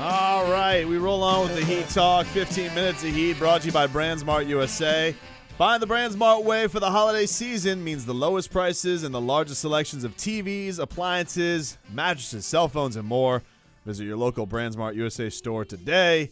All 0.00 0.50
right, 0.50 0.86
we 0.86 0.96
roll 0.96 1.22
on 1.22 1.42
with 1.46 1.56
the 1.56 1.64
Heat 1.64 1.88
Talk. 1.90 2.26
15 2.26 2.74
minutes 2.74 3.04
of 3.04 3.10
Heat 3.10 3.38
brought 3.38 3.60
to 3.60 3.68
you 3.68 3.72
by 3.72 3.86
BrandSmart 3.86 4.46
USA. 4.48 5.14
Find 5.58 5.82
the 5.82 5.86
BrandSmart 5.86 6.44
way 6.44 6.66
for 6.66 6.80
the 6.80 6.90
holiday 6.90 7.26
season 7.26 7.84
means 7.84 8.04
the 8.04 8.14
lowest 8.14 8.50
prices 8.50 9.04
and 9.04 9.14
the 9.14 9.20
largest 9.20 9.60
selections 9.60 10.02
of 10.02 10.16
TVs, 10.16 10.78
appliances, 10.78 11.78
mattresses, 11.92 12.46
cell 12.46 12.68
phones, 12.68 12.96
and 12.96 13.06
more. 13.06 13.42
Visit 13.84 14.04
your 14.04 14.16
local 14.16 14.46
BrandSmart 14.46 14.94
USA 14.94 15.28
store 15.30 15.64
today. 15.64 16.30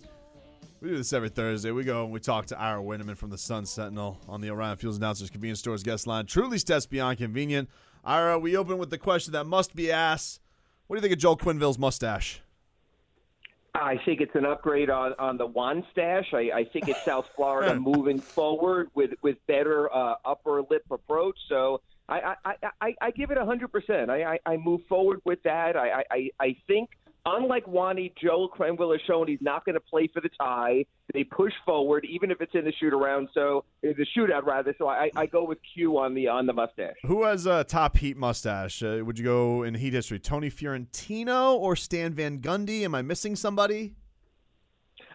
We 0.80 0.88
do 0.88 0.96
this 0.96 1.12
every 1.12 1.28
Thursday. 1.28 1.70
We 1.72 1.84
go 1.84 2.04
and 2.04 2.12
we 2.12 2.20
talk 2.20 2.46
to 2.46 2.58
Ira 2.58 2.80
Winderman 2.82 3.14
from 3.14 3.28
the 3.28 3.36
Sun 3.36 3.66
Sentinel 3.66 4.18
on 4.26 4.40
the 4.40 4.48
Orion 4.50 4.78
Fuels 4.78 4.96
Announcers 4.96 5.28
Convenience 5.28 5.58
Stores 5.58 5.82
guest 5.82 6.06
line. 6.06 6.24
Truly 6.24 6.56
steps 6.56 6.86
beyond 6.86 7.18
convenient. 7.18 7.68
Ira, 8.02 8.38
we 8.38 8.56
open 8.56 8.78
with 8.78 8.88
the 8.88 8.96
question 8.96 9.34
that 9.34 9.44
must 9.44 9.76
be 9.76 9.92
asked. 9.92 10.40
What 10.86 10.96
do 10.96 10.98
you 10.98 11.02
think 11.02 11.12
of 11.12 11.18
Joel 11.18 11.36
Quenneville's 11.36 11.78
mustache? 11.78 12.40
I 13.74 13.98
think 14.06 14.22
it's 14.22 14.34
an 14.34 14.46
upgrade 14.46 14.88
on, 14.88 15.12
on 15.18 15.36
the 15.36 15.46
one 15.46 15.84
stash. 15.92 16.32
I, 16.32 16.50
I 16.54 16.64
think 16.72 16.88
it's 16.88 17.04
South 17.04 17.26
Florida 17.36 17.74
moving 17.78 18.18
forward 18.18 18.90
with 18.94 19.10
with 19.22 19.36
better 19.46 19.94
uh, 19.94 20.14
upper 20.24 20.62
lip 20.70 20.84
approach. 20.90 21.38
So 21.48 21.82
I 22.08 22.34
I, 22.44 22.54
I, 22.80 22.94
I 23.02 23.10
give 23.10 23.30
it 23.30 23.36
hundred 23.36 23.70
percent. 23.70 24.10
I, 24.10 24.24
I 24.24 24.38
I 24.46 24.56
move 24.56 24.80
forward 24.88 25.20
with 25.24 25.42
that. 25.42 25.76
I 25.76 26.02
I, 26.10 26.30
I 26.40 26.56
think 26.66 26.88
unlike 27.26 27.66
Wani, 27.66 28.12
Joel 28.22 28.48
Quenneville 28.48 28.92
has 28.92 29.00
shown 29.06 29.28
he's 29.28 29.38
not 29.40 29.64
going 29.64 29.74
to 29.74 29.80
play 29.80 30.08
for 30.12 30.20
the 30.20 30.30
tie. 30.40 30.84
They 31.12 31.24
push 31.24 31.52
forward, 31.66 32.04
even 32.04 32.30
if 32.30 32.40
it's 32.40 32.54
in 32.54 32.64
the 32.64 32.72
shoot 32.78 32.92
around. 32.92 33.28
So 33.34 33.64
the 33.82 34.06
shootout 34.16 34.44
rather. 34.44 34.74
So 34.78 34.88
I, 34.88 35.10
I 35.16 35.26
go 35.26 35.44
with 35.44 35.58
Q 35.74 35.98
on 35.98 36.14
the 36.14 36.28
on 36.28 36.46
the 36.46 36.52
mustache. 36.52 36.94
Who 37.04 37.24
has 37.24 37.46
a 37.46 37.64
top 37.64 37.96
Heat 37.96 38.16
mustache? 38.16 38.82
Uh, 38.82 39.00
would 39.04 39.18
you 39.18 39.24
go 39.24 39.62
in 39.62 39.74
Heat 39.74 39.92
history? 39.92 40.18
Tony 40.18 40.50
Fiorentino 40.50 41.54
or 41.54 41.74
Stan 41.74 42.12
Van 42.14 42.38
Gundy? 42.38 42.82
Am 42.82 42.94
I 42.94 43.02
missing 43.02 43.34
somebody? 43.34 43.94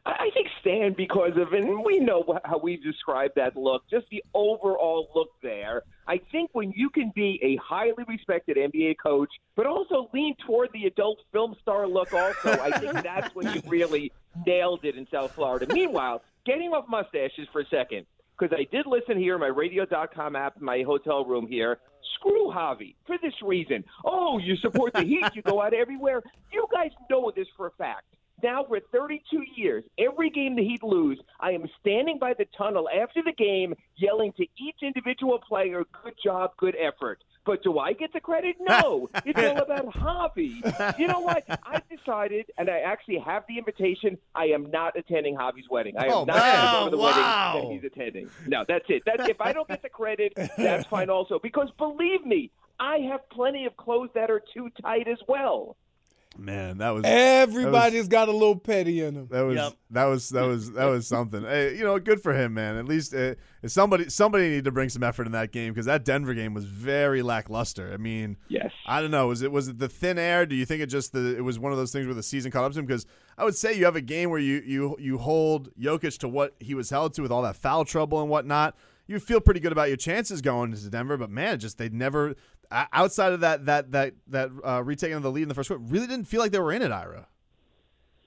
I 0.05 0.29
think 0.35 0.47
Stan 0.61 0.93
because 0.93 1.31
of, 1.35 1.53
and 1.53 1.83
we 1.83 1.99
know 1.99 2.39
how 2.45 2.59
we've 2.59 2.83
described 2.83 3.33
that 3.37 3.57
look, 3.57 3.83
just 3.89 4.05
the 4.11 4.23
overall 4.35 5.09
look 5.15 5.29
there. 5.41 5.81
I 6.07 6.19
think 6.31 6.51
when 6.53 6.71
you 6.75 6.91
can 6.91 7.11
be 7.15 7.39
a 7.41 7.55
highly 7.55 8.03
respected 8.07 8.57
NBA 8.57 8.97
coach, 9.01 9.29
but 9.55 9.65
also 9.65 10.09
lean 10.13 10.35
toward 10.45 10.69
the 10.73 10.85
adult 10.85 11.19
film 11.31 11.55
star 11.59 11.87
look, 11.87 12.13
also, 12.13 12.51
I 12.51 12.71
think 12.77 12.93
that's 13.03 13.33
when 13.33 13.51
you 13.51 13.63
really 13.67 14.11
nailed 14.45 14.85
it 14.85 14.95
in 14.95 15.07
South 15.11 15.31
Florida. 15.31 15.65
Meanwhile, 15.73 16.21
getting 16.45 16.71
off 16.71 16.87
mustaches 16.87 17.47
for 17.51 17.61
a 17.61 17.67
second, 17.67 18.05
because 18.37 18.55
I 18.55 18.67
did 18.71 18.85
listen 18.85 19.17
here, 19.17 19.39
my 19.39 19.47
radio.com 19.47 20.35
app, 20.35 20.57
in 20.57 20.65
my 20.65 20.83
hotel 20.83 21.25
room 21.25 21.47
here. 21.47 21.79
Screw 22.19 22.51
Javi 22.51 22.95
for 23.07 23.17
this 23.21 23.33
reason. 23.41 23.83
Oh, 24.03 24.37
you 24.37 24.55
support 24.57 24.93
the 24.93 25.03
Heat, 25.03 25.25
you 25.33 25.41
go 25.41 25.61
out 25.61 25.73
everywhere. 25.73 26.21
You 26.51 26.67
guys 26.71 26.91
know 27.09 27.31
this 27.35 27.47
for 27.57 27.67
a 27.67 27.71
fact 27.71 28.05
now 28.45 28.63
for 28.63 28.79
32 28.91 29.43
years, 29.55 29.83
every 29.97 30.29
game 30.29 30.55
the 30.55 30.63
Heat 30.63 30.83
lose, 30.83 31.19
I 31.39 31.51
am 31.51 31.67
standing 31.81 32.19
by 32.19 32.33
the 32.35 32.45
tunnel 32.57 32.87
after 32.89 33.21
the 33.23 33.31
game 33.31 33.73
yelling 33.97 34.33
to 34.33 34.43
each 34.43 34.77
individual 34.83 35.39
player, 35.39 35.83
good 36.03 36.13
job, 36.23 36.51
good 36.57 36.75
effort. 36.79 37.23
But 37.43 37.61
do 37.63 37.77
I 37.79 37.93
get 37.93 38.11
the 38.13 38.19
credit? 38.19 38.55
No. 38.59 39.09
It's 39.25 39.39
all 39.39 39.61
about 39.61 39.85
Javi. 39.93 40.97
You 40.99 41.07
know 41.07 41.19
what? 41.19 41.43
I've 41.63 41.87
decided, 41.89 42.45
and 42.57 42.69
I 42.69 42.79
actually 42.79 43.17
have 43.19 43.43
the 43.47 43.57
invitation, 43.57 44.17
I 44.35 44.45
am 44.45 44.69
not 44.71 44.95
attending 44.97 45.35
Javi's 45.35 45.69
wedding. 45.69 45.95
I 45.97 46.05
am 46.05 46.11
Oh, 46.13 46.25
not 46.25 46.37
man. 46.37 46.71
going 46.73 46.85
to 46.85 46.91
the 46.91 46.97
Wow. 46.97 47.53
wedding 47.55 47.69
that 47.69 47.73
he's 47.75 47.91
attending. 47.91 48.29
No, 48.47 48.63
that's 48.67 48.85
it. 48.89 49.03
That's 49.05 49.27
if 49.29 49.41
I 49.41 49.53
don't 49.53 49.67
get 49.67 49.81
the 49.81 49.89
credit, 49.89 50.33
that's 50.57 50.87
fine 50.87 51.09
also. 51.09 51.39
Because 51.39 51.69
believe 51.77 52.25
me, 52.25 52.51
I 52.79 52.97
have 53.11 53.27
plenty 53.29 53.65
of 53.65 53.75
clothes 53.77 54.09
that 54.15 54.29
are 54.31 54.41
too 54.53 54.69
tight 54.81 55.07
as 55.07 55.19
well. 55.27 55.77
Man, 56.37 56.79
that 56.79 56.89
was 56.89 57.03
Everybody's 57.05 58.07
got 58.07 58.27
a 58.27 58.31
little 58.31 58.57
petty 58.57 59.01
in 59.01 59.13
them. 59.13 59.27
That 59.31 59.41
was 59.43 59.55
Yep. 59.55 59.73
that 59.91 60.03
was 60.05 60.29
that 60.29 60.43
was 60.45 60.71
that 60.73 60.85
was 60.85 61.07
something. 61.07 61.43
Hey, 61.43 61.77
you 61.77 61.83
know, 61.83 61.97
good 61.99 62.21
for 62.21 62.33
him, 62.33 62.53
man. 62.53 62.75
At 62.77 62.85
least 62.85 63.13
uh, 63.13 63.35
somebody 63.65 64.09
somebody 64.09 64.49
needed 64.49 64.65
to 64.65 64.71
bring 64.71 64.89
some 64.89 65.03
effort 65.03 65.25
in 65.27 65.31
that 65.33 65.51
game 65.51 65.73
because 65.73 65.85
that 65.85 66.03
Denver 66.03 66.33
game 66.33 66.53
was 66.53 66.65
very 66.65 67.21
lackluster. 67.21 67.91
I 67.93 67.97
mean, 67.97 68.37
Yes. 68.49 68.71
I 68.85 69.01
don't 69.01 69.11
know. 69.11 69.27
Was 69.27 69.41
it 69.41 69.51
was 69.51 69.67
it 69.69 69.79
the 69.79 69.87
thin 69.89 70.17
air? 70.17 70.45
Do 70.45 70.55
you 70.55 70.65
think 70.65 70.81
it 70.81 70.87
just 70.87 71.13
the 71.13 71.37
it 71.37 71.41
was 71.43 71.57
one 71.57 71.71
of 71.71 71.77
those 71.77 71.91
things 71.91 72.05
where 72.05 72.15
the 72.15 72.23
season 72.23 72.51
caught 72.51 72.65
up 72.65 72.73
to 72.73 72.79
him? 72.79 72.85
Because 72.85 73.05
I 73.37 73.45
would 73.45 73.55
say 73.55 73.73
you 73.77 73.85
have 73.85 73.95
a 73.95 74.01
game 74.01 74.29
where 74.29 74.39
you 74.39 74.61
you 74.65 74.95
you 74.99 75.17
hold 75.17 75.69
Jokic 75.79 76.17
to 76.19 76.27
what 76.27 76.55
he 76.59 76.73
was 76.73 76.89
held 76.89 77.13
to 77.15 77.21
with 77.21 77.31
all 77.31 77.41
that 77.43 77.55
foul 77.55 77.85
trouble 77.85 78.21
and 78.21 78.29
whatnot. 78.29 78.75
You 79.07 79.19
feel 79.19 79.39
pretty 79.39 79.59
good 79.59 79.71
about 79.71 79.89
your 79.89 79.97
chances 79.97 80.41
going 80.41 80.71
into 80.71 80.89
Denver, 80.89 81.15
but 81.15 81.29
man, 81.29 81.59
just 81.59 81.77
they 81.77 81.89
never 81.89 82.29
o- 82.29 82.35
outside 82.71 83.33
of 83.33 83.41
that 83.41 83.65
that 83.65 83.91
that 83.91 84.13
that 84.27 84.49
uh, 84.63 84.83
retaking 84.83 85.15
of 85.15 85.23
the 85.23 85.31
lead 85.31 85.43
in 85.43 85.49
the 85.49 85.55
first 85.55 85.69
quarter 85.69 85.83
really 85.83 86.07
didn't 86.07 86.25
feel 86.25 86.39
like 86.39 86.51
they 86.51 86.59
were 86.59 86.73
in 86.73 86.81
it. 86.81 86.91
Ira. 86.91 87.27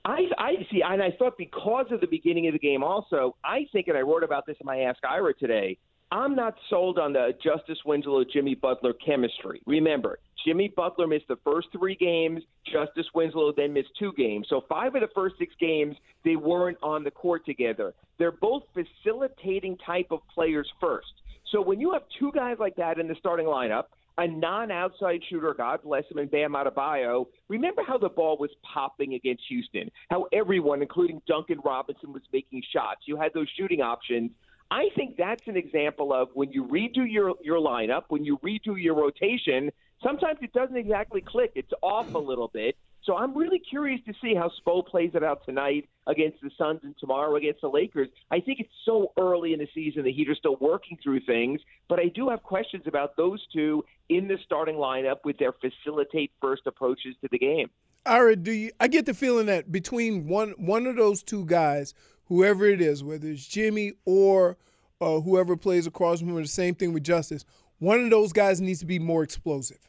I, 0.04 0.22
I 0.38 0.52
see, 0.70 0.80
and 0.82 1.02
I 1.02 1.10
thought 1.18 1.36
because 1.36 1.86
of 1.90 2.00
the 2.00 2.06
beginning 2.06 2.46
of 2.46 2.54
the 2.54 2.58
game, 2.58 2.82
also, 2.82 3.36
I 3.44 3.66
think, 3.72 3.88
and 3.88 3.98
I 3.98 4.00
wrote 4.00 4.22
about 4.22 4.46
this 4.46 4.56
in 4.58 4.64
my 4.64 4.80
Ask 4.80 5.04
Ira 5.04 5.34
today. 5.34 5.76
I'm 6.10 6.34
not 6.34 6.54
sold 6.70 6.98
on 6.98 7.12
the 7.12 7.34
Justice 7.44 7.78
Winslow 7.84 8.24
Jimmy 8.24 8.54
Butler 8.54 8.94
chemistry. 8.94 9.60
Remember, 9.66 10.18
Jimmy 10.46 10.68
Butler 10.74 11.06
missed 11.06 11.28
the 11.28 11.36
first 11.44 11.68
three 11.72 11.94
games. 11.94 12.42
Justice 12.72 13.04
Winslow 13.14 13.52
then 13.54 13.74
missed 13.74 13.90
two 13.98 14.12
games. 14.16 14.46
So 14.48 14.62
five 14.66 14.94
of 14.94 15.02
the 15.02 15.08
first 15.14 15.34
six 15.38 15.52
games 15.60 15.96
they 16.24 16.36
weren't 16.36 16.78
on 16.82 17.04
the 17.04 17.10
court 17.10 17.44
together. 17.44 17.92
They're 18.18 18.32
both 18.32 18.62
facilitating 18.72 19.76
type 19.84 20.06
of 20.10 20.20
players 20.34 20.68
first. 20.80 21.12
So 21.52 21.60
when 21.60 21.80
you 21.80 21.92
have 21.92 22.02
two 22.18 22.32
guys 22.32 22.56
like 22.58 22.76
that 22.76 22.98
in 22.98 23.08
the 23.08 23.14
starting 23.18 23.46
lineup, 23.46 23.84
a 24.18 24.26
non-outside 24.26 25.20
shooter, 25.30 25.54
God 25.54 25.80
bless 25.84 26.04
him, 26.10 26.18
and 26.18 26.30
Bam 26.30 26.52
Adebayo. 26.52 27.26
Remember 27.48 27.82
how 27.86 27.96
the 27.96 28.08
ball 28.08 28.36
was 28.38 28.50
popping 28.62 29.14
against 29.14 29.44
Houston? 29.48 29.90
How 30.10 30.26
everyone, 30.32 30.82
including 30.82 31.22
Duncan 31.26 31.60
Robinson, 31.64 32.12
was 32.12 32.22
making 32.32 32.62
shots. 32.72 33.02
You 33.06 33.16
had 33.16 33.32
those 33.32 33.48
shooting 33.56 33.80
options. 33.80 34.32
I 34.70 34.88
think 34.96 35.16
that's 35.16 35.46
an 35.46 35.56
example 35.56 36.12
of 36.12 36.28
when 36.34 36.52
you 36.52 36.64
redo 36.64 37.10
your 37.10 37.34
your 37.42 37.58
lineup, 37.58 38.02
when 38.08 38.24
you 38.24 38.38
redo 38.38 38.76
your 38.76 38.94
rotation. 38.94 39.70
Sometimes 40.02 40.38
it 40.42 40.52
doesn't 40.52 40.76
exactly 40.76 41.20
click. 41.20 41.52
It's 41.54 41.72
off 41.80 42.14
a 42.14 42.18
little 42.18 42.48
bit. 42.48 42.76
So 43.04 43.16
I'm 43.16 43.36
really 43.36 43.58
curious 43.58 44.00
to 44.06 44.12
see 44.20 44.34
how 44.34 44.50
Spo 44.60 44.86
plays 44.86 45.12
it 45.14 45.24
out 45.24 45.44
tonight 45.46 45.88
against 46.08 46.40
the 46.42 46.50
Suns 46.58 46.80
and 46.82 46.94
tomorrow 46.98 47.36
against 47.36 47.60
the 47.60 47.68
Lakers. 47.68 48.08
I 48.30 48.40
think 48.40 48.58
it's 48.60 48.72
so 48.84 49.12
early 49.18 49.52
in 49.52 49.60
the 49.60 49.68
season. 49.74 50.02
The 50.02 50.12
Heat 50.12 50.28
are 50.28 50.34
still 50.34 50.56
working 50.60 50.98
through 51.02 51.20
things, 51.20 51.60
but 51.88 52.00
I 52.00 52.08
do 52.08 52.28
have 52.30 52.42
questions 52.42 52.84
about 52.86 53.16
those 53.16 53.46
two 53.52 53.84
in 54.08 54.26
the 54.26 54.38
starting 54.44 54.76
lineup 54.76 55.18
with 55.24 55.38
their 55.38 55.52
facilitate 55.52 56.32
first 56.40 56.62
approaches 56.66 57.14
to 57.20 57.28
the 57.30 57.38
game. 57.38 57.68
Ira, 58.06 58.36
do 58.36 58.52
you? 58.52 58.70
I 58.80 58.88
get 58.88 59.06
the 59.06 59.14
feeling 59.14 59.46
that 59.46 59.70
between 59.70 60.26
one 60.26 60.54
one 60.56 60.86
of 60.86 60.96
those 60.96 61.22
two 61.22 61.44
guys, 61.44 61.94
whoever 62.26 62.66
it 62.66 62.80
is, 62.80 63.04
whether 63.04 63.28
it's 63.28 63.46
Jimmy 63.46 63.92
or 64.06 64.56
uh, 65.00 65.20
whoever 65.20 65.56
plays 65.56 65.86
across 65.86 66.20
from 66.20 66.30
him, 66.30 66.36
the 66.36 66.48
same 66.48 66.74
thing 66.74 66.92
with 66.92 67.04
Justice. 67.04 67.44
One 67.80 68.00
of 68.00 68.10
those 68.10 68.32
guys 68.32 68.60
needs 68.60 68.80
to 68.80 68.86
be 68.86 68.98
more 68.98 69.22
explosive. 69.22 69.87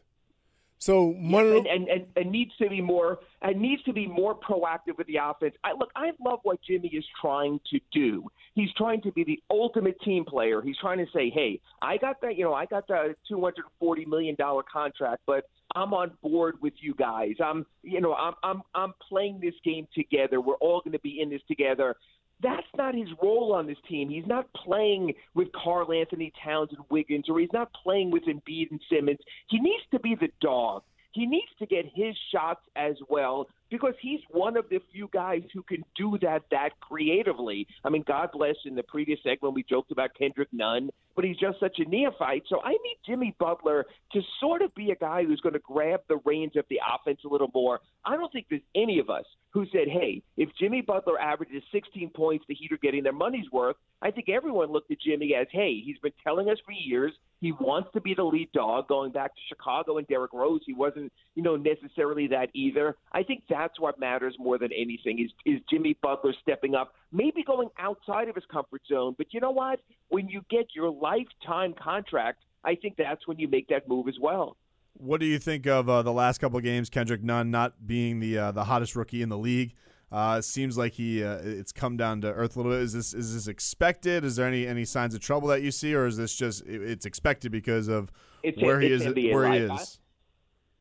So 0.80 1.08
one 1.08 1.46
of 1.46 1.56
and, 1.58 1.68
and, 1.68 1.88
and, 1.90 2.06
and 2.16 2.32
needs 2.32 2.56
to 2.58 2.70
be 2.70 2.82
more 2.82 3.20
and 3.42 3.60
needs 3.60 3.84
to 3.84 3.94
be 3.94 4.08
more 4.08 4.34
proactive 4.34 4.98
with 4.98 5.08
the 5.08 5.18
offense. 5.22 5.56
I 5.64 5.74
look, 5.74 5.92
I 5.96 6.12
love 6.24 6.40
what 6.44 6.60
Jimmy 6.62 6.88
is 6.88 7.06
trying 7.22 7.60
to 7.72 7.80
do. 7.92 8.26
He's 8.56 8.70
trying 8.78 9.02
to 9.02 9.12
be 9.12 9.26
the 9.26 9.42
ultimate 9.52 10.00
team 10.02 10.24
player. 10.24 10.62
He's 10.62 10.78
trying 10.78 11.00
to 11.00 11.06
say, 11.14 11.30
"Hey, 11.30 11.60
I 11.82 11.98
got 11.98 12.22
that, 12.22 12.38
you 12.38 12.46
know, 12.46 12.54
I 12.54 12.66
got 12.66 12.88
the 12.88 13.14
two 13.28 13.42
hundred 13.42 13.66
forty 13.78 14.06
million 14.06 14.36
dollar 14.36 14.64
contract, 14.64 15.22
but 15.28 15.50
I'm 15.76 15.94
on 15.94 16.12
board 16.24 16.56
with 16.62 16.74
you 16.80 16.96
guys. 16.96 17.36
I'm, 17.44 17.66
you 17.84 18.00
know, 18.00 18.14
I'm 18.14 18.34
I'm 18.42 18.62
I'm 18.74 18.94
playing 19.10 19.42
this 19.42 19.56
game 19.66 19.86
together. 19.94 20.40
We're 20.40 20.56
all 20.56 20.80
going 20.80 20.94
to 20.94 21.00
be 21.00 21.20
in 21.22 21.30
this 21.30 21.42
together." 21.48 21.98
That's 22.42 22.68
not 22.78 22.96
his 22.96 23.10
role 23.22 23.54
on 23.54 23.68
this 23.68 23.78
team. 23.88 24.10
He's 24.10 24.28
not 24.28 24.48
playing 24.54 25.14
with 25.36 25.50
Karl-Anthony 25.52 26.32
Towns 26.44 26.70
and 26.72 26.86
Wiggins, 26.90 27.26
or 27.30 27.40
he's 27.40 27.54
not 27.54 27.70
playing 27.84 28.12
with 28.12 28.24
Embiid 28.24 28.72
and 28.72 28.80
Simmons. 28.90 29.20
He 29.50 29.60
needs 29.60 29.84
to 29.92 30.00
be 30.00 30.16
the 30.16 30.30
dog. 30.40 30.84
He 31.12 31.26
needs 31.26 31.52
to 31.60 31.66
get 31.66 31.86
his 31.94 32.16
shots 32.32 32.62
as 32.76 32.96
well 33.10 33.48
because 33.70 33.94
he's 34.02 34.20
one 34.30 34.58
of 34.58 34.66
the 34.70 34.80
few 34.92 35.10
guys 35.14 35.42
who 35.54 35.64
can 35.64 35.84
do 35.96 36.18
that 36.22 36.44
that 36.52 36.80
creatively. 36.80 37.68
I 37.84 37.90
mean, 37.90 38.04
God 38.08 38.30
bless. 38.34 38.56
In 38.66 38.76
the 38.76 38.84
previous 38.84 39.20
segment, 39.24 39.54
we 39.54 39.64
joked 39.64 39.92
about 39.92 40.12
Kendrick 40.18 40.50
Nunn, 40.52 40.90
but 41.16 41.26
he's 41.26 41.38
just 41.38 41.60
such 41.60 41.80
a 41.80 41.86
neophyte. 41.90 42.44
So 42.50 42.62
I 42.64 42.72
need 42.72 42.98
Jimmy 43.06 43.36
Butler 43.40 43.86
to 44.14 44.22
sort 44.40 44.62
of 44.62 44.74
be 44.76 44.92
a 44.92 44.96
guy 44.96 45.24
who's 45.24 45.40
going 45.42 45.54
to 45.54 45.60
grab 45.60 46.02
the 46.08 46.20
reins 46.26 46.56
of 46.56 46.66
the 46.70 46.80
offense 46.94 47.20
a 47.26 47.30
little 47.30 47.52
more. 47.54 47.80
I 48.06 48.16
don't 48.16 48.32
think 48.32 48.48
there's 48.50 48.62
any 48.76 49.00
of 49.00 49.10
us 49.10 49.26
who 49.52 49.66
said, 49.72 49.88
hey, 49.88 50.22
if 50.38 50.50
Jimmy 50.60 50.82
Butler 50.82 51.20
averages 51.20 51.64
16 51.72 52.12
points, 52.16 52.46
the 52.48 52.56
Heat 52.56 52.72
are 52.72 52.78
getting 52.78 53.04
their 53.04 53.14
money's 53.14 53.50
worth. 53.52 53.76
I 54.02 54.12
think 54.12 54.30
everyone 54.30 54.72
looked 54.72 54.92
at 54.92 55.02
Jimmy 55.02 55.34
as, 55.36 55.48
hey, 55.52 55.82
he's 55.84 55.98
been 56.00 56.14
telling 56.24 56.50
us 56.50 56.58
for 56.66 56.72
years 56.72 57.14
he 57.42 57.52
wants 57.54 57.90
to 57.94 58.02
be 58.02 58.14
the 58.14 58.24
lead 58.24 58.52
dog. 58.52 58.88
Going 58.88 59.12
back 59.12 59.34
to 59.34 59.42
Chicago 59.48 59.98
and 59.98 60.08
Derrick 60.08 60.34
Rose, 60.34 60.62
he 60.66 60.74
wasn't, 60.74 61.12
you 61.36 61.44
know, 61.44 61.56
necessarily 61.56 62.28
that 62.28 62.50
either. 62.54 62.96
I 63.12 63.24
think 63.24 63.44
that's 63.60 63.80
what 63.80 64.00
matters 64.00 64.36
more 64.40 64.58
than 64.58 64.70
anything 64.72 65.20
is 65.20 65.32
is 65.46 65.60
Jimmy 65.70 65.98
Butler 66.02 66.34
stepping 66.42 66.76
up, 66.76 66.94
maybe 67.12 67.44
going 67.44 67.70
outside 67.78 68.30
of 68.30 68.36
his 68.36 68.46
comfort 68.52 68.82
zone. 68.88 69.16
But 69.18 69.34
you 69.34 69.42
know 69.42 69.52
what? 69.52 69.82
When 70.08 70.30
you 70.30 70.42
get 70.50 70.68
your 70.74 70.90
lifetime 70.90 71.74
contract, 71.82 72.44
I 72.64 72.76
think 72.76 72.96
that's 72.98 73.28
when 73.28 73.38
you 73.38 73.48
make 73.50 73.68
that 73.68 73.88
move 73.88 74.08
as 74.08 74.16
well. 74.22 74.56
What 74.94 75.20
do 75.20 75.26
you 75.26 75.40
think 75.40 75.68
of 75.68 75.90
uh, 75.90 76.02
the 76.04 76.14
last 76.14 76.40
couple 76.40 76.58
of 76.58 76.64
games? 76.64 76.90
Kendrick 76.90 77.22
Nunn 77.22 77.52
not 77.52 77.86
being 77.86 78.20
the 78.22 78.38
uh, 78.38 78.52
the 78.52 78.64
hottest 78.64 78.96
rookie 78.96 79.22
in 79.22 79.30
the 79.30 79.38
league. 79.38 79.74
Uh, 80.12 80.42
seems 80.42 80.78
like 80.78 80.94
he 80.94 81.24
uh, 81.24 81.38
it's 81.44 81.72
come 81.72 81.98
down 81.98 82.22
to 82.22 82.32
earth 82.32 82.56
a 82.56 82.60
little 82.60 82.72
bit. 82.72 82.82
Is 82.82 82.94
this 82.94 83.14
is 83.14 83.34
this 83.34 83.48
expected? 83.48 84.24
Is 84.24 84.38
there 84.38 84.48
any 84.48 84.66
any 84.66 84.86
signs 84.86 85.14
of 85.14 85.20
trouble 85.20 85.50
that 85.50 85.62
you 85.62 85.72
see, 85.72 85.94
or 85.94 86.08
is 86.08 86.16
this 86.16 86.34
just 86.34 86.66
it's 86.66 87.06
expected 87.06 87.52
because 87.52 87.90
of 87.90 88.10
it's 88.42 88.62
where 88.62 88.80
he 88.80 88.92
is 88.92 89.04
NBA 89.04 89.34
where 89.34 89.52
he 89.52 89.60
is? 89.60 90.00